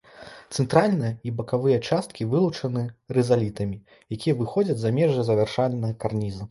[0.59, 2.87] Цэнтральная і бакавыя часткі вылучаны
[3.19, 3.79] рызалітамі,
[4.19, 6.39] якія выходзяць за межы завяршальнага карніза.